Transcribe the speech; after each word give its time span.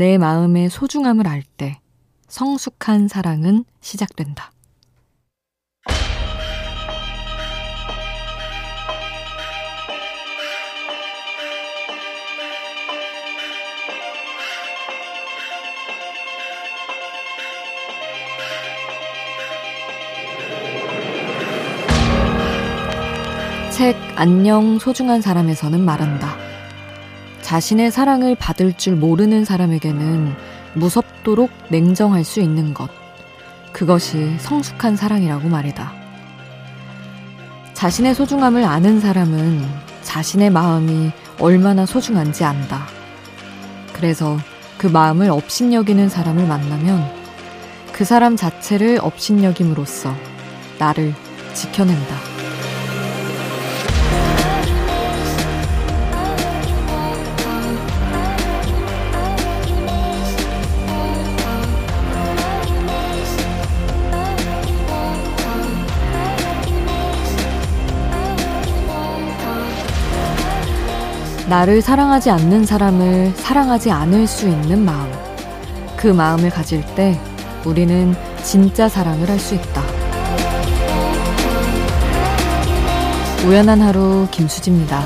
내 0.00 0.16
마음의 0.16 0.70
소중함을 0.70 1.26
알 1.28 1.42
때 1.58 1.78
성숙한 2.26 3.06
사랑은 3.06 3.66
시작된다. 3.82 4.50
책 23.70 23.98
안녕 24.16 24.78
소중한 24.78 25.20
사람에서는 25.20 25.78
말한다. 25.84 26.49
자신의 27.50 27.90
사랑을 27.90 28.36
받을 28.36 28.72
줄 28.74 28.94
모르는 28.94 29.44
사람에게는 29.44 30.36
무섭도록 30.74 31.50
냉정할 31.68 32.22
수 32.22 32.40
있는 32.40 32.74
것. 32.74 32.88
그것이 33.72 34.36
성숙한 34.38 34.94
사랑이라고 34.94 35.48
말이다. 35.48 35.92
자신의 37.74 38.14
소중함을 38.14 38.62
아는 38.62 39.00
사람은 39.00 39.66
자신의 40.02 40.50
마음이 40.50 41.10
얼마나 41.40 41.86
소중한지 41.86 42.44
안다. 42.44 42.86
그래서 43.94 44.38
그 44.78 44.86
마음을 44.86 45.28
업신여기는 45.28 46.08
사람을 46.08 46.46
만나면 46.46 47.04
그 47.90 48.04
사람 48.04 48.36
자체를 48.36 49.00
업신여김으로써 49.02 50.14
나를 50.78 51.14
지켜낸다. 51.54 52.29
나를 71.50 71.82
사랑하지 71.82 72.30
않는 72.30 72.64
사람을 72.64 73.32
사랑하지 73.34 73.90
않을 73.90 74.28
수 74.28 74.46
있는 74.46 74.84
마음. 74.84 75.10
그 75.96 76.06
마음을 76.06 76.48
가질 76.48 76.80
때 76.94 77.18
우리는 77.66 78.14
진짜 78.44 78.88
사랑을 78.88 79.28
할 79.28 79.36
수 79.40 79.56
있다. 79.56 79.82
우연한 83.44 83.80
하루 83.80 84.28
김수지입니다. 84.30 85.02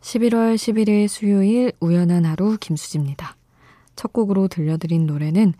11월 0.00 0.56
11일 0.56 1.06
수요일 1.06 1.70
우연한 1.78 2.24
하루 2.24 2.56
김수지입니다. 2.58 3.36
첫 3.94 4.12
곡으로 4.12 4.48
들려드린 4.48 5.06
노래는 5.06 5.54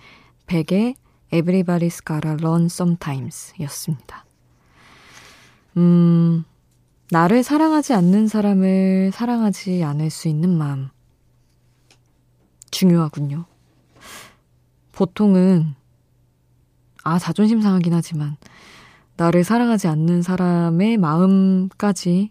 백의 0.47 0.97
Everybody's 1.31 2.05
Gotta 2.05 2.33
Run 2.41 2.65
Sometimes 2.65 3.55
였습니다. 3.61 4.25
음, 5.77 6.43
나를 7.13 7.45
사랑하지 7.45 7.93
않는 7.93 8.27
사람을 8.27 9.13
사랑하지 9.15 9.85
않을 9.85 10.11
수 10.11 10.27
있는 10.27 10.59
마음. 10.59 10.89
중요하군요. 12.73 13.54
보통은, 14.95 15.75
아, 17.03 17.19
자존심 17.19 17.61
상하긴 17.61 17.93
하지만, 17.93 18.37
나를 19.17 19.45
사랑하지 19.45 19.89
않는 19.89 20.23
사람의 20.23 20.97
마음까지 20.97 22.31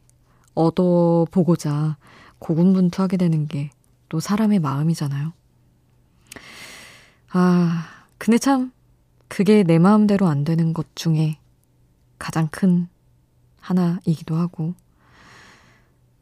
얻어보고자 0.54 1.98
고군분투하게 2.40 3.18
되는 3.18 3.48
게 3.48 3.72
또 4.14 4.20
사람의 4.20 4.60
마음이잖아요. 4.60 5.34
아, 7.32 7.88
근데 8.20 8.38
참, 8.38 8.72
그게 9.28 9.64
내 9.64 9.80
마음대로 9.80 10.28
안 10.28 10.44
되는 10.44 10.72
것 10.72 10.96
중에 10.96 11.40
가장 12.20 12.48
큰 12.52 12.88
하나이기도 13.60 14.36
하고, 14.36 14.76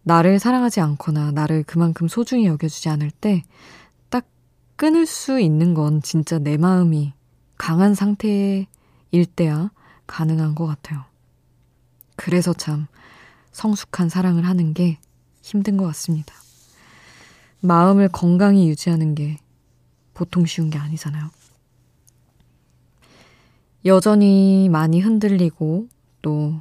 나를 0.03 0.40
사랑하지 0.40 0.79
않거나 0.79 1.31
나를 1.31 1.63
그만큼 1.63 2.08
소중히 2.08 2.46
여겨주지 2.46 2.88
않을 2.88 3.12
때, 3.12 3.44
딱 3.44 3.91
끊을 4.81 5.06
수 5.06 5.40
있는 5.40 5.75
건 5.75 6.02
진짜 6.02 6.40
내 6.40 6.58
마음이 6.58 7.14
강한 7.56 7.94
상태일 7.94 8.66
때야 9.36 9.69
가능한 10.08 10.56
것 10.56 10.66
같아요. 10.66 11.06
그래서 12.16 12.52
참, 12.52 12.88
성숙한 13.52 14.09
사랑을 14.09 14.47
하는 14.47 14.74
게 14.74 14.97
힘든 15.44 15.78
것 15.78 15.86
같습니다. 15.86 16.34
마음을 17.59 18.08
건강히 18.08 18.68
유지하는 18.70 19.14
게 19.14 19.38
보통 20.16 20.47
쉬운 20.47 20.72
게 20.72 20.80
아니잖아요. 20.80 21.30
여전히 23.86 24.68
많이 24.68 25.00
흔들리고 25.00 25.90
또 26.24 26.59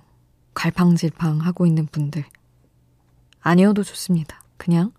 갈팡질팡 0.53 1.41
하고 1.41 1.65
있는 1.65 1.87
분들. 1.87 2.27
아니어도 3.41 3.83
좋습니다. 3.83 4.45
그냥 4.59 4.93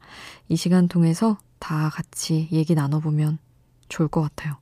이 0.50 0.56
시간 0.56 0.88
통해서 0.88 1.38
다 1.62 1.90
같이 1.94 2.50
얘기 2.52 2.76
나눠보면 2.76 3.38
좋을 3.88 4.10
것 4.10 4.22
같아요. 4.22 4.58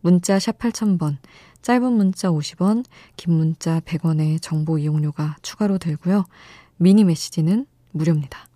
문자 0.00 0.38
샵 0.38 0.58
8000번, 0.58 1.18
짧은 1.62 1.92
문자 1.92 2.30
50원, 2.30 2.84
긴 3.16 3.34
문자 3.34 3.80
100원의 3.80 4.40
정보 4.40 4.78
이용료가 4.78 5.36
추가로 5.42 5.78
들고요. 5.78 6.24
미니 6.78 7.04
메시지는 7.04 7.66
무료입니다. 7.92 8.48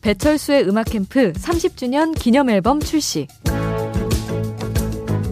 배철수의 0.00 0.66
음악 0.68 0.86
캠프 0.86 1.32
30주년 1.32 2.16
기념 2.16 2.48
앨범 2.48 2.80
출시. 2.80 3.26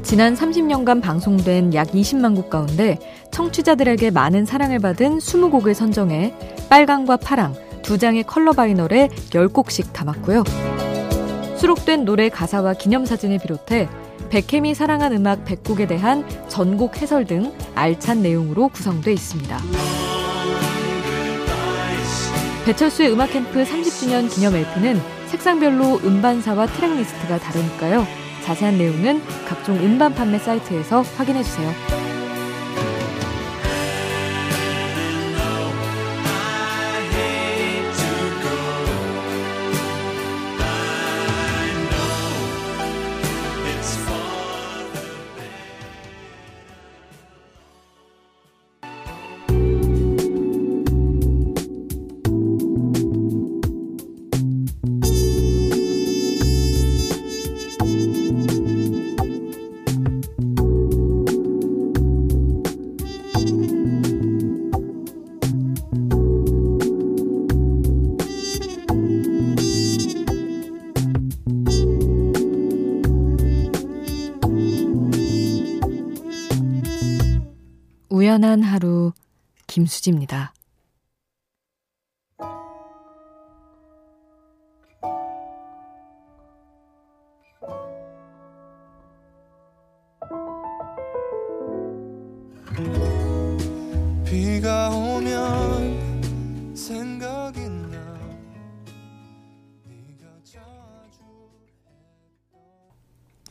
지난 0.02 0.34
30년간 0.34 1.00
방송된 1.00 1.74
약 1.74 1.88
20만 1.88 2.34
곡 2.34 2.50
가운데 2.50 2.98
청취자들에게 3.30 4.10
많은 4.10 4.46
사랑을 4.46 4.78
받은 4.80 5.18
20곡을 5.18 5.74
선정해 5.74 6.34
빨강과 6.68 7.18
파랑 7.18 7.67
두 7.88 7.96
장의 7.96 8.24
컬러 8.24 8.52
바이널에 8.52 9.08
10곡씩 9.30 9.94
담았고요. 9.94 10.44
수록된 11.56 12.04
노래 12.04 12.28
가사와 12.28 12.74
기념사진을 12.74 13.38
비롯해 13.38 13.88
백혜미 14.28 14.74
사랑한 14.74 15.14
음악 15.14 15.46
100곡에 15.46 15.88
대한 15.88 16.28
전곡 16.48 17.00
해설 17.00 17.24
등 17.24 17.50
알찬 17.74 18.20
내용으로 18.20 18.68
구성되어 18.68 19.14
있습니다. 19.14 19.58
배철수의 22.66 23.10
음악 23.10 23.32
캠프 23.32 23.64
30주년 23.64 24.30
기념 24.30 24.54
LP는 24.54 25.00
색상별로 25.28 26.00
음반사와 26.04 26.66
트랙리스트가 26.66 27.38
다르니까요. 27.38 28.06
자세한 28.44 28.76
내용은 28.76 29.22
각종 29.48 29.76
음반 29.76 30.14
판매 30.14 30.38
사이트에서 30.38 31.00
확인해 31.16 31.42
주세요. 31.42 31.87
우연한 78.38 78.62
하루 78.62 79.12
김수지입니다. 79.66 80.54
비가 94.24 94.90
오면 94.90 96.76
생각이 96.76 97.68
나 97.68 98.20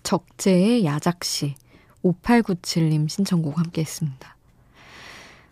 적재의 0.03 0.85
야작시 0.85 1.55
5897님 2.05 3.09
신청곡 3.09 3.59
함께 3.59 3.81
했습니다. 3.81 4.36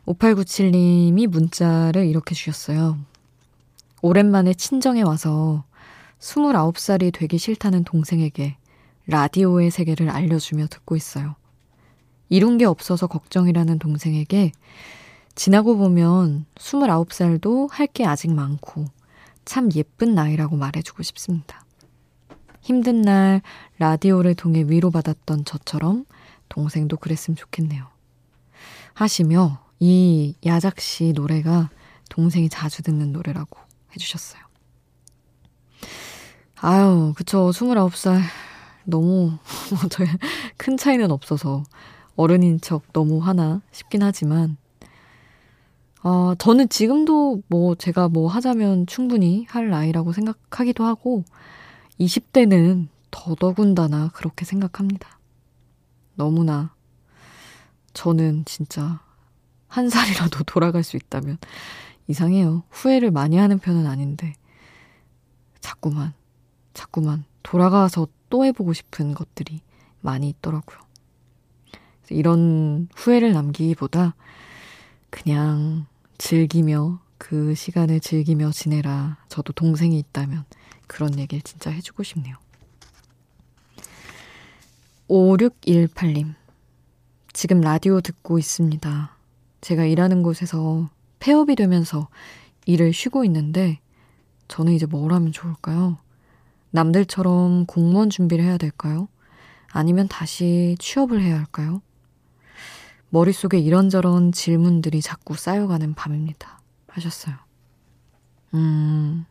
5897님이 0.05 1.27
문자를 1.27 2.05
이렇게 2.05 2.35
주셨어요. 2.35 2.97
오랜만에 4.01 4.53
친정에 4.53 5.01
와서 5.01 5.63
29살이 6.19 7.13
되기 7.13 7.37
싫다는 7.37 7.83
동생에게 7.83 8.57
라디오의 9.07 9.71
세계를 9.71 10.09
알려주며 10.09 10.67
듣고 10.67 10.95
있어요. 10.95 11.35
이룬 12.29 12.57
게 12.57 12.65
없어서 12.65 13.07
걱정이라는 13.07 13.79
동생에게 13.79 14.51
지나고 15.35 15.77
보면 15.77 16.45
29살도 16.55 17.69
할 17.71 17.87
게 17.87 18.05
아직 18.05 18.33
많고 18.33 18.85
참 19.43 19.69
예쁜 19.75 20.15
나이라고 20.15 20.55
말해주고 20.55 21.03
싶습니다. 21.03 21.63
힘든 22.61 23.01
날 23.01 23.41
라디오를 23.77 24.33
통해 24.33 24.63
위로받았던 24.67 25.45
저처럼 25.45 26.05
동생도 26.49 26.97
그랬으면 26.97 27.35
좋겠네요. 27.35 27.85
하시며 28.93 29.64
이 29.79 30.35
야작 30.45 30.79
씨 30.79 31.13
노래가 31.13 31.69
동생이 32.09 32.49
자주 32.49 32.81
듣는 32.81 33.11
노래라고 33.11 33.59
해주셨어요. 33.93 34.41
아유, 36.61 37.13
그쵸. 37.15 37.51
29살. 37.51 38.21
너무, 38.85 39.37
큰 40.57 40.77
차이는 40.77 41.11
없어서 41.11 41.63
어른인 42.15 42.61
척 42.61 42.93
너무 42.93 43.19
하나 43.19 43.61
싶긴 43.71 44.03
하지만, 44.03 44.57
어, 46.03 46.35
저는 46.35 46.69
지금도 46.69 47.41
뭐 47.47 47.75
제가 47.75 48.09
뭐 48.09 48.27
하자면 48.27 48.85
충분히 48.85 49.45
할 49.49 49.69
나이라고 49.69 50.13
생각하기도 50.13 50.83
하고, 50.83 51.23
20대는 51.99 52.87
더더군다나 53.11 54.09
그렇게 54.13 54.45
생각합니다. 54.45 55.19
너무나 56.15 56.73
저는 57.93 58.45
진짜 58.45 59.04
한 59.67 59.89
살이라도 59.89 60.43
돌아갈 60.43 60.83
수 60.83 60.97
있다면 60.97 61.37
이상해요. 62.07 62.63
후회를 62.69 63.11
많이 63.11 63.37
하는 63.37 63.59
편은 63.59 63.87
아닌데 63.87 64.33
자꾸만 65.59 66.13
자꾸만 66.73 67.25
돌아가서 67.43 68.07
또 68.29 68.45
해보고 68.45 68.73
싶은 68.73 69.13
것들이 69.13 69.61
많이 70.01 70.29
있더라고요. 70.29 70.79
이런 72.09 72.87
후회를 72.95 73.33
남기기보다 73.33 74.15
그냥 75.09 75.87
즐기며 76.17 76.99
그 77.17 77.55
시간을 77.55 77.99
즐기며 77.99 78.51
지내라. 78.51 79.17
저도 79.29 79.53
동생이 79.53 79.97
있다면 79.97 80.45
그런 80.87 81.17
얘기를 81.17 81.41
진짜 81.41 81.71
해주고 81.71 82.03
싶네요. 82.03 82.35
5618님. 85.09 86.35
지금 87.33 87.61
라디오 87.61 88.01
듣고 88.01 88.37
있습니다. 88.39 89.14
제가 89.65 89.85
일하는 89.85 90.21
곳에서 90.21 90.91
폐업이 91.17 91.55
되면서 91.55 92.07
일을 92.67 92.93
쉬고 92.93 93.25
있는데 93.25 93.79
저는 94.47 94.73
이제 94.73 94.85
뭘 94.85 95.11
하면 95.11 95.31
좋을까요? 95.31 95.97
남들처럼 96.69 97.65
공무원 97.65 98.11
준비를 98.11 98.45
해야 98.45 98.59
될까요? 98.59 99.07
아니면 99.71 100.07
다시 100.07 100.75
취업을 100.77 101.19
해야 101.19 101.39
할까요? 101.39 101.81
머릿속에 103.09 103.57
이런저런 103.57 104.31
질문들이 104.31 105.01
자꾸 105.01 105.35
쌓여가는 105.35 105.95
밤입니다. 105.95 106.59
하셨어요. 106.89 107.33
음, 108.53 109.25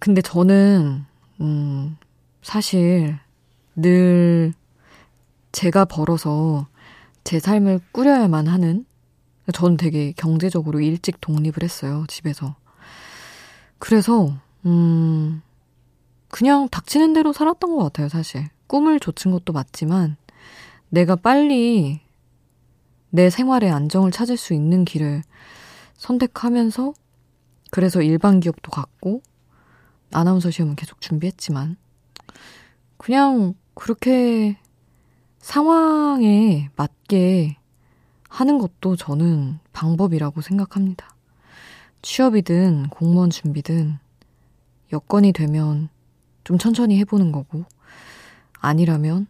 근데 0.00 0.20
저는, 0.20 1.04
음, 1.40 1.96
사실 2.42 3.16
늘 3.76 4.54
제가 5.52 5.84
벌어서 5.84 6.66
제 7.26 7.40
삶을 7.40 7.80
꾸려야만 7.90 8.46
하는 8.46 8.86
전 9.52 9.76
되게 9.76 10.12
경제적으로 10.12 10.78
일찍 10.78 11.20
독립을 11.20 11.64
했어요, 11.64 12.04
집에서. 12.06 12.54
그래서, 13.80 14.38
음, 14.64 15.42
그냥 16.28 16.68
닥치는 16.68 17.14
대로 17.14 17.32
살았던 17.32 17.74
것 17.74 17.82
같아요, 17.82 18.08
사실. 18.08 18.48
꿈을 18.68 19.00
좇은 19.00 19.32
것도 19.32 19.52
맞지만, 19.52 20.16
내가 20.88 21.16
빨리 21.16 22.00
내 23.10 23.28
생활의 23.28 23.72
안정을 23.72 24.12
찾을 24.12 24.36
수 24.36 24.54
있는 24.54 24.84
길을 24.84 25.24
선택하면서, 25.96 26.94
그래서 27.72 28.02
일반 28.02 28.38
기업도 28.38 28.70
갔고, 28.70 29.20
아나운서 30.12 30.52
시험은 30.52 30.76
계속 30.76 31.00
준비했지만, 31.00 31.76
그냥 32.98 33.54
그렇게 33.74 34.58
상황에 35.46 36.70
맞게 36.74 37.56
하는 38.28 38.58
것도 38.58 38.96
저는 38.96 39.60
방법이라고 39.72 40.40
생각합니다. 40.40 41.14
취업이든 42.02 42.88
공무원 42.88 43.30
준비든 43.30 43.96
여건이 44.92 45.30
되면 45.30 45.88
좀 46.42 46.58
천천히 46.58 46.98
해보는 46.98 47.30
거고, 47.30 47.64
아니라면 48.58 49.28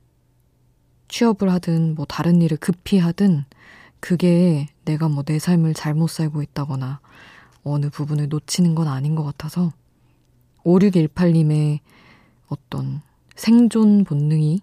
취업을 1.09 1.53
하든 1.53 1.97
뭐 1.97 2.07
다른 2.07 2.41
일을 2.41 2.57
급히 2.57 2.99
하든 2.99 3.45
그게 4.01 4.69
내가 4.87 5.11
뭐 5.11 5.23
내 5.23 5.39
삶을 5.39 5.75
잘못 5.75 6.09
살고 6.09 6.41
있다거나 6.41 7.01
어느 7.63 7.91
부분을 7.91 8.31
놓치는 8.31 8.75
건 8.75 8.89
아닌 8.89 9.17
것 9.17 9.23
같아서 9.23 9.71
5618님의 10.65 11.81
어떤 12.49 13.03
생존 13.35 14.05
본능이 14.05 14.63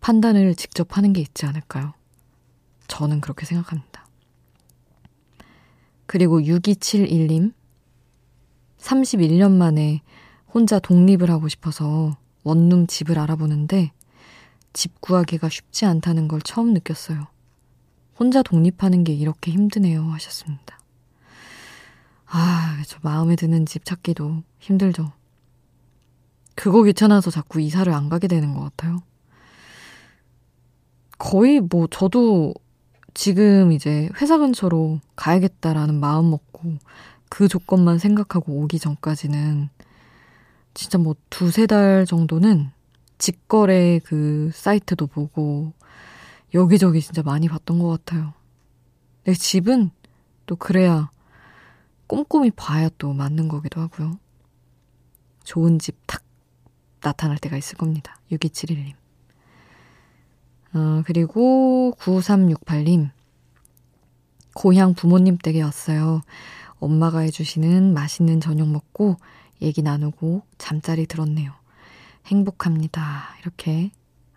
판단을 0.00 0.54
직접 0.54 0.96
하는 0.96 1.12
게 1.12 1.20
있지 1.20 1.46
않을까요? 1.46 1.94
저는 2.86 3.20
그렇게 3.20 3.44
생각합니다. 3.46 4.06
그리고 6.06 6.40
6271님, 6.40 7.52
31년 8.78 9.52
만에 9.52 10.02
혼자 10.52 10.78
독립을 10.78 11.30
하고 11.30 11.48
싶어서 11.48 12.16
원룸 12.44 12.86
집을 12.86 13.18
알아보는데 13.18 13.92
집 14.72 15.00
구하기가 15.00 15.48
쉽지 15.48 15.84
않다는 15.84 16.28
걸 16.28 16.40
처음 16.40 16.72
느꼈어요. 16.72 17.26
혼자 18.18 18.42
독립하는 18.42 19.04
게 19.04 19.12
이렇게 19.12 19.50
힘드네요 19.50 20.02
하셨습니다. 20.04 20.78
아, 22.26 22.82
저 22.86 22.98
마음에 23.02 23.36
드는 23.36 23.66
집 23.66 23.84
찾기도 23.84 24.42
힘들죠. 24.58 25.12
그거 26.54 26.82
귀찮아서 26.82 27.30
자꾸 27.30 27.60
이사를 27.60 27.92
안 27.92 28.08
가게 28.08 28.26
되는 28.28 28.54
것 28.54 28.60
같아요. 28.60 29.02
거의 31.18 31.60
뭐 31.60 31.86
저도 31.88 32.54
지금 33.14 33.72
이제 33.72 34.08
회사 34.20 34.38
근처로 34.38 35.00
가야겠다라는 35.16 35.98
마음 35.98 36.30
먹고 36.30 36.78
그 37.28 37.48
조건만 37.48 37.98
생각하고 37.98 38.52
오기 38.62 38.78
전까지는 38.78 39.68
진짜 40.74 40.98
뭐 40.98 41.16
두세 41.30 41.66
달 41.66 42.06
정도는 42.06 42.70
직거래 43.18 43.98
그 44.04 44.50
사이트도 44.54 45.08
보고 45.08 45.72
여기저기 46.54 47.00
진짜 47.00 47.22
많이 47.22 47.48
봤던 47.48 47.78
것 47.80 47.88
같아요. 47.88 48.32
내 49.24 49.34
집은 49.34 49.90
또 50.46 50.56
그래야 50.56 51.10
꼼꼼히 52.06 52.50
봐야 52.50 52.88
또 52.98 53.12
맞는 53.12 53.48
거기도 53.48 53.80
하고요. 53.80 54.18
좋은 55.44 55.78
집 55.78 55.96
탁 56.06 56.22
나타날 57.00 57.38
때가 57.38 57.56
있을 57.56 57.76
겁니다. 57.76 58.18
6271님. 58.32 58.94
어, 60.78 61.02
그리고 61.04 61.92
9368님. 61.98 63.10
고향 64.54 64.94
부모님 64.94 65.36
댁에 65.36 65.60
왔어요. 65.60 66.22
엄마가 66.78 67.20
해주시는 67.20 67.92
맛있는 67.92 68.40
저녁 68.40 68.68
먹고 68.68 69.16
얘기 69.60 69.82
나누고 69.82 70.42
잠자리 70.56 71.06
들었네요. 71.06 71.52
행복합니다. 72.26 73.34
이렇게 73.40 73.90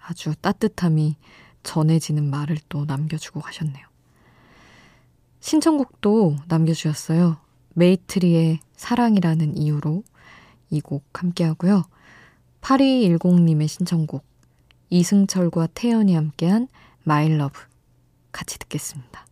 아주 0.04 0.34
따뜻함이 0.42 1.16
전해지는 1.62 2.28
말을 2.30 2.58
또 2.70 2.86
남겨주고 2.86 3.40
가셨네요. 3.42 3.86
신청곡도 5.42 6.38
남겨주셨어요. 6.48 7.38
메이트리의 7.74 8.60
사랑이라는 8.76 9.58
이유로 9.58 10.04
이 10.72 10.82
곡 10.82 11.04
함께 11.14 11.44
하고요. 11.44 11.84
8210님의 12.62 13.68
신청곡 13.68 14.24
이승철과 14.92 15.70
태연이 15.74 16.14
함께한 16.14 16.68
마일러브 17.04 17.60
같이 18.32 18.60
듣겠습니다. 18.60 19.26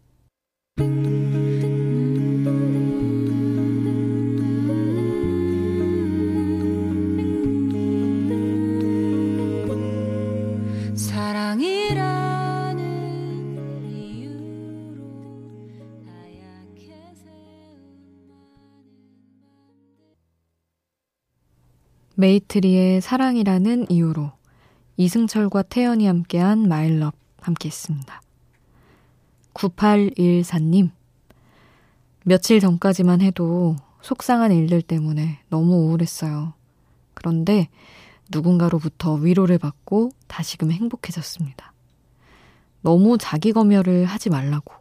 메이트리의 22.15 22.99
사랑이라는 22.99 23.89
이유로 23.89 24.38
이승철과 24.99 25.61
태연이 25.61 26.07
함께한 26.07 26.67
마일럽 26.67 27.15
함께 27.39 27.69
했습니다. 27.69 28.21
9814님, 29.53 30.91
며칠 32.25 32.59
전까지만 32.59 33.21
해도 33.21 33.77
속상한 34.01 34.51
일들 34.51 34.81
때문에 34.81 35.39
너무 35.47 35.75
우울했어요. 35.75 36.51
그런데 37.13 37.69
누군가로부터 38.29 39.13
위로를 39.13 39.57
받고 39.57 40.11
다시금 40.27 40.69
행복해졌습니다. 40.69 41.71
너무 42.81 43.17
자기 43.17 43.53
검열을 43.53 44.03
하지 44.03 44.29
말라고, 44.29 44.73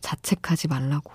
자책하지 0.00 0.68
말라고, 0.68 1.10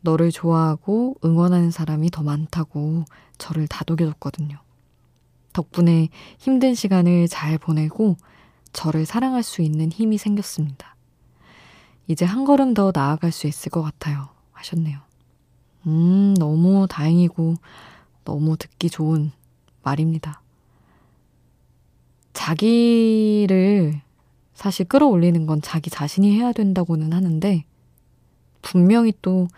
너를 0.00 0.32
좋아하고 0.32 1.14
응원하는 1.24 1.70
사람이 1.70 2.10
더 2.10 2.24
많다고 2.24 3.04
저를 3.38 3.68
다독여줬거든요. 3.68 4.58
덕분에 5.52 6.08
힘든 6.38 6.74
시간을 6.74 7.28
잘 7.28 7.58
보내고 7.58 8.16
저를 8.72 9.04
사랑할 9.04 9.42
수 9.42 9.62
있는 9.62 9.90
힘이 9.92 10.18
생겼습니다. 10.18 10.96
이제 12.06 12.24
한 12.24 12.44
걸음 12.44 12.74
더 12.74 12.92
나아갈 12.94 13.32
수 13.32 13.46
있을 13.46 13.70
것 13.70 13.82
같아요. 13.82 14.28
하셨네요. 14.52 14.98
음, 15.86 16.34
너무 16.38 16.86
다행이고 16.88 17.54
너무 18.24 18.56
듣기 18.56 18.88
좋은 18.90 19.32
말입니다. 19.82 20.40
자기를 22.32 24.00
사실 24.54 24.86
끌어올리는 24.86 25.46
건 25.46 25.60
자기 25.60 25.90
자신이 25.90 26.38
해야 26.38 26.52
된다고는 26.52 27.12
하는데 27.12 27.64
분명히 28.62 29.12
또 29.22 29.48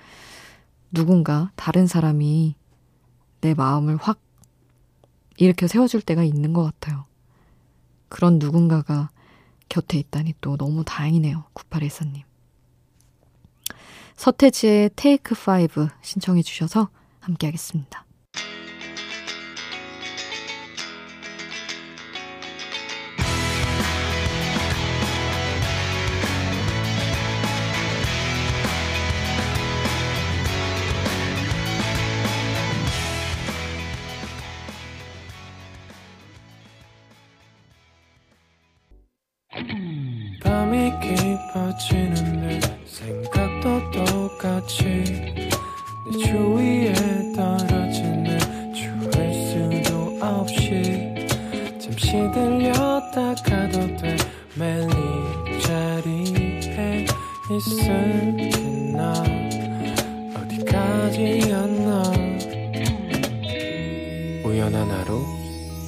누군가 0.93 1.51
다른 1.57 1.87
사람이 1.87 2.55
내 3.41 3.55
마음을 3.55 3.97
확 3.97 4.21
이렇게 5.37 5.67
세워줄 5.67 6.03
때가 6.03 6.23
있는 6.23 6.53
것 6.53 6.63
같아요. 6.63 7.07
그런 8.09 8.39
누군가가 8.39 9.11
곁에 9.69 9.99
있다니 9.99 10.35
또 10.41 10.57
너무 10.57 10.85
다행이네요. 10.85 11.45
9814님. 11.55 12.23
서태지의 14.17 14.91
테이크 14.95 15.35
5 15.35 15.89
신청해 16.03 16.43
주셔서 16.43 16.91
함께 17.21 17.47
하겠습니다. 17.47 18.05
있을게 57.57 58.51
나? 58.93 59.13
어디까지였나? 60.37 62.03
우연한 64.45 64.91
하루 64.91 65.21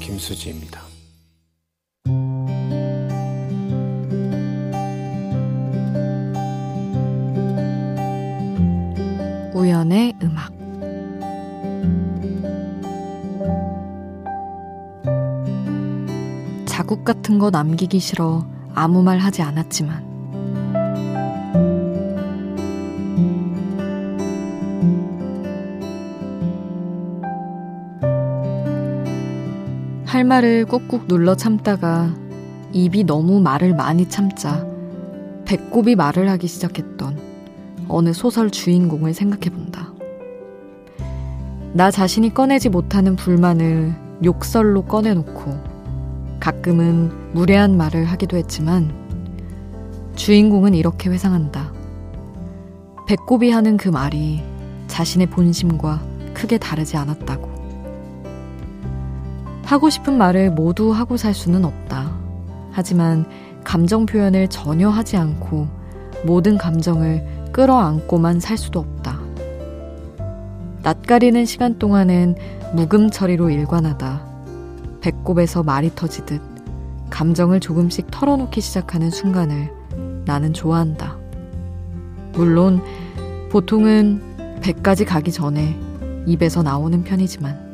김수지입니다. 0.00 0.82
우연의 9.54 10.14
음악. 10.22 10.52
자국 16.66 17.04
같은 17.04 17.38
거 17.38 17.50
남기기 17.50 17.98
싫어 17.98 18.46
아무 18.74 19.02
말 19.02 19.18
하지 19.18 19.42
않았지만 19.42 20.15
할 30.16 30.24
말을 30.24 30.64
꾹꾹 30.64 31.08
눌러 31.08 31.34
참다가 31.34 32.10
입이 32.72 33.04
너무 33.04 33.38
말을 33.38 33.74
많이 33.74 34.08
참자 34.08 34.66
배꼽이 35.44 35.94
말을 35.94 36.30
하기 36.30 36.46
시작했던 36.46 37.20
어느 37.86 38.14
소설 38.14 38.50
주인공을 38.50 39.12
생각해 39.12 39.50
본다. 39.50 39.92
나 41.74 41.90
자신이 41.90 42.32
꺼내지 42.32 42.70
못하는 42.70 43.14
불만을 43.14 43.94
욕설로 44.24 44.86
꺼내놓고 44.86 45.60
가끔은 46.40 47.34
무례한 47.34 47.76
말을 47.76 48.06
하기도 48.06 48.38
했지만 48.38 48.94
주인공은 50.14 50.72
이렇게 50.72 51.10
회상한다. 51.10 51.74
배꼽이 53.06 53.50
하는 53.50 53.76
그 53.76 53.90
말이 53.90 54.42
자신의 54.86 55.26
본심과 55.26 56.00
크게 56.32 56.56
다르지 56.56 56.96
않았다고. 56.96 57.55
하고 59.66 59.90
싶은 59.90 60.16
말을 60.16 60.52
모두 60.52 60.92
하고 60.92 61.16
살 61.16 61.34
수는 61.34 61.64
없다. 61.64 62.12
하지만 62.70 63.26
감정 63.64 64.06
표현을 64.06 64.46
전혀 64.48 64.88
하지 64.88 65.16
않고 65.16 65.66
모든 66.24 66.56
감정을 66.56 67.50
끌어안고만 67.52 68.38
살 68.38 68.56
수도 68.56 68.78
없다. 68.78 69.18
낯가리는 70.82 71.44
시간 71.46 71.80
동안은 71.80 72.36
묵음 72.74 73.10
처리로 73.10 73.50
일관하다. 73.50 74.24
배꼽에서 75.00 75.64
말이 75.64 75.90
터지듯 75.94 76.40
감정을 77.10 77.58
조금씩 77.58 78.08
털어놓기 78.12 78.60
시작하는 78.60 79.10
순간을 79.10 79.72
나는 80.26 80.52
좋아한다. 80.52 81.16
물론 82.34 82.80
보통은 83.50 84.60
배까지 84.60 85.04
가기 85.04 85.32
전에 85.32 85.76
입에서 86.26 86.62
나오는 86.62 87.02
편이지만 87.02 87.66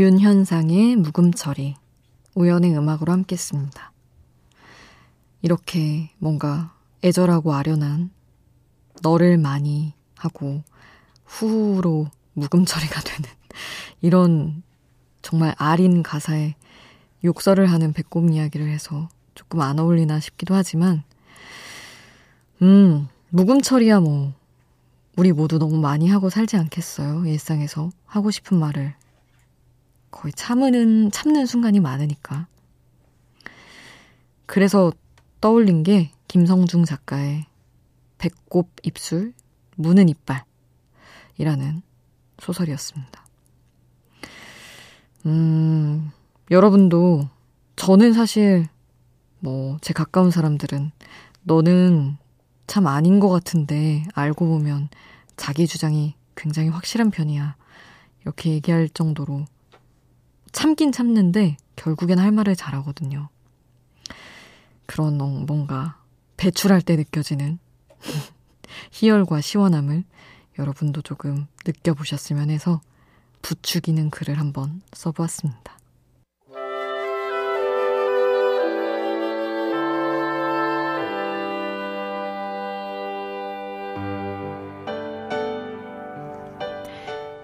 윤현상의 0.00 0.96
묵음처리, 0.96 1.74
우연의 2.34 2.74
음악으로 2.74 3.12
함께 3.12 3.34
했습니다. 3.34 3.92
이렇게 5.42 6.08
뭔가 6.16 6.74
애절하고 7.04 7.52
아련한 7.52 8.10
너를 9.02 9.36
많이 9.36 9.92
하고 10.16 10.62
후로 11.26 12.08
묵음처리가 12.32 12.98
되는 13.04 13.28
이런 14.00 14.62
정말 15.20 15.54
아린 15.58 16.02
가사에 16.02 16.54
욕설을 17.22 17.66
하는 17.70 17.92
배꼽 17.92 18.26
이야기를 18.32 18.70
해서 18.70 19.10
조금 19.34 19.60
안 19.60 19.78
어울리나 19.78 20.18
싶기도 20.18 20.54
하지만, 20.54 21.02
음, 22.62 23.06
묵음처리야 23.28 24.00
뭐, 24.00 24.32
우리 25.18 25.32
모두 25.32 25.58
너무 25.58 25.76
많이 25.76 26.08
하고 26.08 26.30
살지 26.30 26.56
않겠어요? 26.56 27.26
일상에서 27.26 27.90
하고 28.06 28.30
싶은 28.30 28.58
말을 28.58 28.94
거의 30.10 30.32
참는 30.32 31.10
참는 31.10 31.46
순간이 31.46 31.80
많으니까. 31.80 32.46
그래서 34.46 34.92
떠올린 35.40 35.82
게 35.82 36.10
김성중 36.28 36.84
작가의 36.84 37.46
배꼽 38.18 38.70
입술, 38.82 39.32
무는 39.76 40.08
이빨 40.08 40.44
이라는 41.38 41.82
소설이었습니다. 42.38 43.24
음, 45.26 46.10
여러분도 46.50 47.28
저는 47.76 48.12
사실 48.12 48.68
뭐 49.38 49.78
제 49.80 49.94
가까운 49.94 50.30
사람들은 50.30 50.90
너는 51.42 52.16
참 52.66 52.86
아닌 52.86 53.20
것 53.20 53.28
같은데 53.28 54.04
알고 54.14 54.46
보면 54.46 54.88
자기 55.36 55.66
주장이 55.66 56.14
굉장히 56.36 56.68
확실한 56.68 57.10
편이야. 57.10 57.56
이렇게 58.22 58.50
얘기할 58.50 58.88
정도로 58.90 59.46
참긴 60.52 60.92
참는데 60.92 61.56
결국엔 61.76 62.18
할 62.18 62.32
말을 62.32 62.56
잘하거든요. 62.56 63.28
그런 64.86 65.18
뭔가 65.46 65.98
배출할 66.36 66.82
때 66.82 66.96
느껴지는 66.96 67.58
희열과 68.92 69.40
시원함을 69.40 70.04
여러분도 70.58 71.02
조금 71.02 71.46
느껴보셨으면 71.66 72.50
해서 72.50 72.80
부추기는 73.42 74.10
글을 74.10 74.38
한번 74.38 74.82
써보았습니다. 74.92 75.79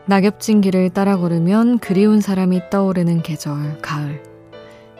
낙엽진 0.08 0.60
길을 0.60 0.90
따라 0.90 1.16
걸으면 1.16 1.80
그리운 1.80 2.20
사람이 2.20 2.70
떠오르는 2.70 3.22
계절, 3.22 3.78
가을. 3.82 4.22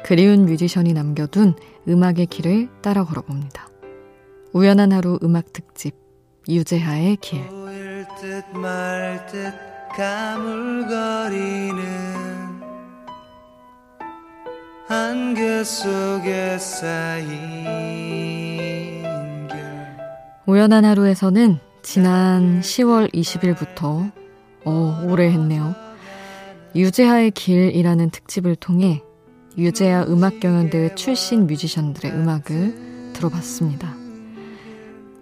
그리운 0.05 0.47
뮤지션이 0.47 0.93
남겨둔 0.95 1.55
음악의 1.89 2.27
길을 2.27 2.69
따라 2.83 3.05
걸어봅니다. 3.05 3.69
우연한 4.53 4.91
하루 4.91 5.21
음악 5.23 5.53
특집, 5.53 5.95
유재하의 6.49 7.19
길. 7.19 7.41
쌓인 16.59 17.47
우연한 20.47 20.85
하루에서는 20.85 21.59
지난 21.83 22.61
10월 22.61 23.13
20일부터 23.13 24.26
어, 24.67 25.01
오래 25.09 25.31
했네요. 25.31 25.75
유재하의 26.75 27.31
길이라는 27.31 28.11
특집을 28.11 28.57
통해 28.57 29.03
유재하 29.57 30.05
음악경연대회 30.05 30.95
출신 30.97 31.47
뮤지션들의 31.47 32.13
음악을 32.13 33.13
들어봤습니다. 33.15 33.95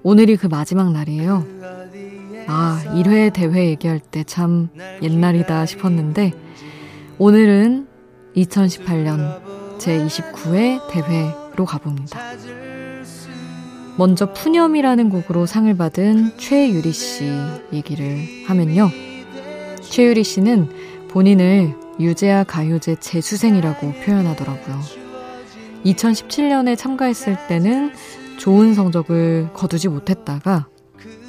오늘이 0.03 0.37
그 0.37 0.49
마지막 0.49 0.91
날이에요. 0.93 1.47
아, 2.47 2.83
1회 2.87 3.33
대회 3.33 3.69
얘기할 3.69 4.01
때 4.01 4.25
참 4.25 4.69
옛날이다 5.03 5.65
싶었는데, 5.67 6.33
오늘은 7.19 7.87
2018년 8.37 9.79
제29회 9.79 10.81
대회로 10.91 11.65
가봅니다. 11.65 12.19
먼저 13.97 14.33
푸념이라는 14.33 15.09
곡으로 15.11 15.47
상을 15.47 15.75
받은 15.77 16.37
최유리 16.37 16.93
씨 16.93 17.31
얘기를 17.73 18.19
하면요. 18.47 18.91
최유리 19.91 20.25
씨는 20.25 20.69
본인을 21.09 21.75
유재하 22.01 22.45
가요제 22.45 22.97
재수생이라고 22.97 23.93
표현하더라고요. 24.05 24.81
2017년에 25.85 26.77
참가했을 26.77 27.37
때는 27.47 27.93
좋은 28.39 28.75
성적을 28.75 29.51
거두지 29.53 29.89
못했다가 29.89 30.67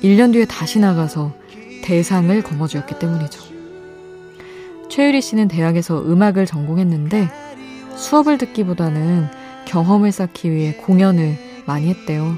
1년 0.01 0.33
뒤에 0.33 0.45
다시 0.45 0.79
나가서 0.79 1.33
대상을 1.83 2.41
거머쥐었기 2.41 2.97
때문이죠. 2.97 3.43
최유리 4.89 5.21
씨는 5.21 5.47
대학에서 5.47 6.01
음악을 6.01 6.45
전공했는데 6.45 7.29
수업을 7.95 8.37
듣기보다는 8.37 9.27
경험을 9.65 10.11
쌓기 10.11 10.51
위해 10.51 10.73
공연을 10.75 11.37
많이 11.65 11.89
했대요. 11.89 12.35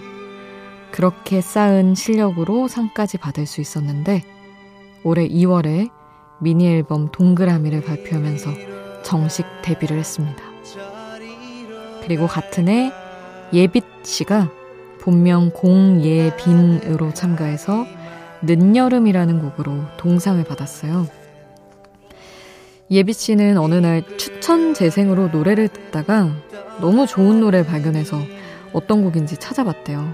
그렇게 0.92 1.42
쌓은 1.42 1.96
실력으로 1.96 2.68
상까지 2.68 3.18
받을 3.18 3.46
수 3.46 3.62
있었는데 3.62 4.24
올해 5.04 5.28
2월에 5.28 5.90
미니 6.40 6.68
앨범 6.68 7.10
동그라미를 7.12 7.82
발표하면서 7.82 8.52
정식 9.04 9.46
데뷔를 9.64 9.98
했습니다. 9.98 10.44
그리고 12.04 12.28
같은 12.28 12.68
해 12.68 12.92
예빛 13.54 13.84
씨가 14.04 14.50
본명 15.02 15.52
공예빈으로 15.52 17.14
참가해서 17.14 17.86
늦여름이라는 18.42 19.42
곡으로 19.42 19.84
동상을 19.98 20.44
받았어요. 20.44 21.08
예빛 22.90 23.16
씨는 23.16 23.58
어느 23.58 23.76
날 23.76 24.04
추천 24.18 24.74
재생으로 24.74 25.30
노래를 25.30 25.68
듣다가 25.68 26.32
너무 26.80 27.08
좋은 27.08 27.40
노래 27.40 27.66
발견해서 27.66 28.22
어떤 28.74 29.04
곡인지 29.04 29.38
찾아봤대요. 29.38 30.14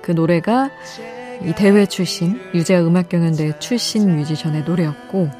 그 0.00 0.12
노래가 0.12 0.70
이 1.42 1.52
대회 1.56 1.86
출신, 1.86 2.40
유재하 2.54 2.82
음악경연대회 2.82 3.58
출신 3.58 4.14
뮤지션의 4.16 4.64
노래였고, 4.64 5.30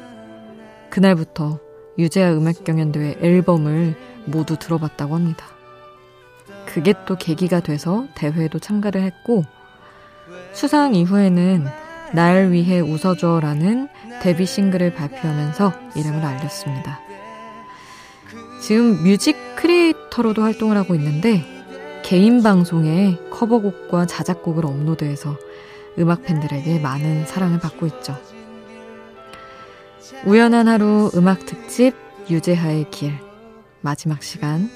그날부터 0.89 1.59
유재하 1.97 2.33
음악경연대회 2.33 3.17
앨범을 3.21 3.95
모두 4.25 4.57
들어봤다고 4.57 5.15
합니다. 5.15 5.45
그게 6.65 6.93
또 7.05 7.15
계기가 7.15 7.61
돼서 7.61 8.05
대회에도 8.15 8.59
참가를 8.59 9.01
했고, 9.01 9.43
수상 10.53 10.95
이후에는 10.95 11.65
날 12.13 12.51
위해 12.51 12.79
웃어줘라는 12.79 13.87
데뷔 14.21 14.45
싱글을 14.45 14.93
발표하면서 14.93 15.73
이름을 15.95 16.23
알렸습니다. 16.23 16.99
지금 18.61 19.03
뮤직 19.03 19.35
크리에이터로도 19.55 20.41
활동을 20.41 20.77
하고 20.77 20.95
있는데 20.95 21.43
개인 22.03 22.41
방송에 22.41 23.17
커버곡과 23.31 24.05
자작곡을 24.05 24.65
업로드해서 24.65 25.37
음악 25.97 26.23
팬들에게 26.23 26.79
많은 26.79 27.25
사랑을 27.25 27.59
받고 27.59 27.85
있죠. 27.87 28.15
우연한 30.25 30.67
하루 30.67 31.11
음악 31.15 31.45
특집 31.45 31.93
유재하의 32.29 32.89
길 32.91 33.13
마지막 33.81 34.23
시간 34.23 34.69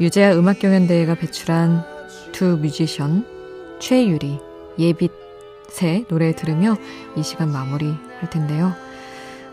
유재하 0.00 0.34
음악 0.34 0.58
경연대회가 0.58 1.14
배출한 1.14 1.84
두 2.32 2.56
뮤지션 2.56 3.26
최유리, 3.78 4.38
예빛의 4.78 6.06
노래 6.08 6.34
들으며 6.34 6.76
이 7.16 7.22
시간 7.22 7.52
마무리 7.52 7.94
할 8.20 8.30
텐데요. 8.30 8.72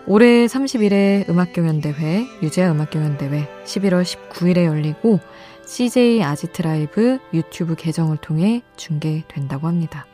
올해 0.07 0.45
30일에 0.45 1.29
음악경연대회, 1.29 2.25
유재하 2.41 2.71
음악경연대회 2.71 3.47
11월 3.65 4.03
19일에 4.03 4.65
열리고 4.65 5.19
CJ 5.65 6.23
아지트 6.23 6.63
라이브 6.63 7.19
유튜브 7.33 7.75
계정을 7.75 8.17
통해 8.17 8.63
중계된다고 8.75 9.67
합니다. 9.67 10.07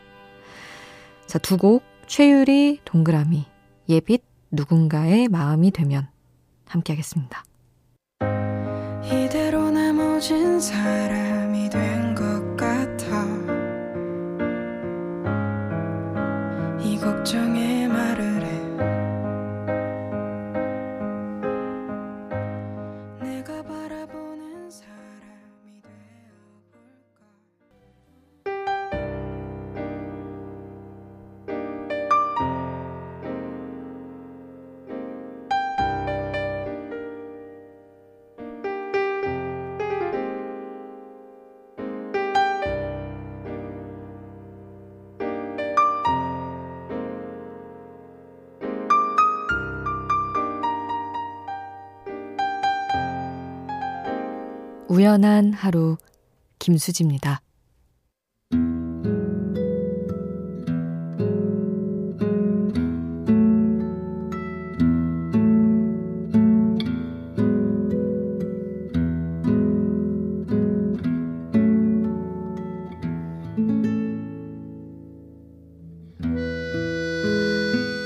자, 1.27 1.39
두 1.39 1.57
곡, 1.57 1.83
최유리, 2.07 2.79
동그라미, 2.85 3.45
예빛, 3.89 4.23
누군가의 4.51 5.27
마음이 5.27 5.71
되면 5.71 6.07
함께 6.67 6.93
하겠습니다. 6.93 7.43
이대로 9.05 9.69
내 9.71 9.91
모진 9.91 10.59
사람이 10.59 11.69
된 11.69 12.15
것 12.15 12.55
같아 12.55 13.25
이 16.81 16.97
걱정에 16.97 17.88
말을 17.88 18.35
우연한 54.95 55.51
하루 55.51 55.97
김수지입니다. 56.58 57.41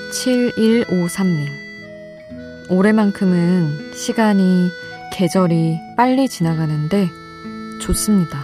7153님. 0.10 1.48
올해만큼은 2.72 3.94
시간이 3.94 4.70
계절이 5.20 5.82
빨리 5.98 6.30
지나가는데 6.30 7.10
좋습니다. 7.82 8.40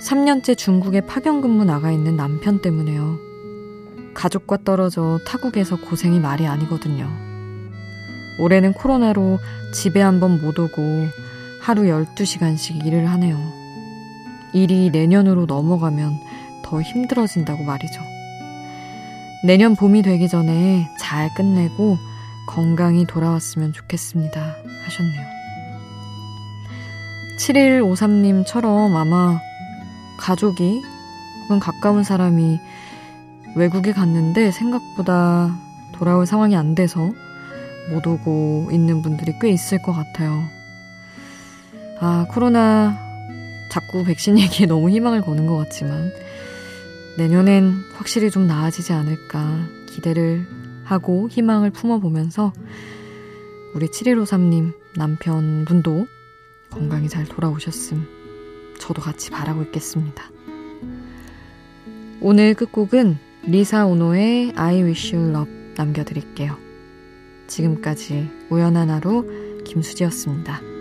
3년째 0.00 0.56
중국에 0.56 1.02
파견 1.02 1.42
근무 1.42 1.66
나가 1.66 1.92
있는 1.92 2.16
남편 2.16 2.62
때문에요. 2.62 3.18
가족과 4.14 4.56
떨어져 4.64 5.20
타국에서 5.26 5.76
고생이 5.76 6.20
말이 6.20 6.46
아니거든요. 6.46 7.06
올해는 8.40 8.72
코로나로 8.72 9.38
집에 9.74 10.00
한 10.00 10.20
번 10.20 10.40
못 10.40 10.58
오고 10.58 11.08
하루 11.60 11.82
12시간씩 11.82 12.86
일을 12.86 13.10
하네요. 13.10 13.36
일이 14.54 14.88
내년으로 14.90 15.44
넘어가면 15.44 16.18
더 16.64 16.80
힘들어진다고 16.80 17.62
말이죠. 17.62 18.00
내년 19.44 19.76
봄이 19.76 20.00
되기 20.00 20.28
전에 20.28 20.88
잘 20.98 21.28
끝내고 21.34 21.98
건강히 22.46 23.04
돌아왔으면 23.06 23.74
좋겠습니다. 23.74 24.56
하셨네요. 24.86 25.31
7153님처럼 27.42 28.94
아마 28.94 29.40
가족이 30.18 30.82
혹은 31.42 31.58
가까운 31.58 32.04
사람이 32.04 32.60
외국에 33.56 33.92
갔는데 33.92 34.52
생각보다 34.52 35.56
돌아올 35.92 36.26
상황이 36.26 36.56
안 36.56 36.74
돼서 36.74 37.12
못 37.90 38.06
오고 38.06 38.68
있는 38.70 39.02
분들이 39.02 39.34
꽤 39.40 39.50
있을 39.50 39.82
것 39.82 39.92
같아요. 39.92 40.44
아, 42.00 42.26
코로나 42.30 42.96
자꾸 43.70 44.04
백신 44.04 44.38
얘기에 44.38 44.66
너무 44.68 44.88
희망을 44.90 45.20
거는 45.22 45.46
것 45.46 45.56
같지만 45.56 46.12
내년엔 47.18 47.74
확실히 47.96 48.30
좀 48.30 48.46
나아지지 48.46 48.92
않을까 48.92 49.66
기대를 49.88 50.46
하고 50.84 51.28
희망을 51.28 51.70
품어보면서 51.70 52.52
우리 53.74 53.88
7153님 53.88 54.74
남편분도 54.96 56.06
건강히 56.72 57.08
잘 57.08 57.24
돌아오셨음 57.26 58.06
저도 58.80 59.02
같이 59.02 59.30
바라고 59.30 59.62
있겠습니다. 59.64 60.24
오늘 62.20 62.54
끝곡은 62.54 63.18
리사 63.44 63.86
오노의 63.86 64.54
I 64.56 64.82
Wish 64.82 65.14
You 65.14 65.30
Love 65.30 65.52
남겨드릴게요. 65.76 66.56
지금까지 67.46 68.30
우연한 68.48 68.90
하루 68.90 69.62
김수지였습니다. 69.64 70.71